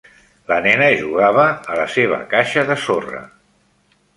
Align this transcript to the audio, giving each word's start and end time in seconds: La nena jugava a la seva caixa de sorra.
La 0.51 0.55
nena 0.67 0.87
jugava 1.01 1.45
a 1.73 1.77
la 1.81 1.85
seva 1.97 2.19
caixa 2.35 2.65
de 2.71 2.79
sorra. 2.87 3.23